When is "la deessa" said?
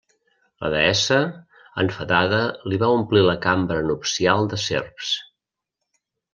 0.63-1.17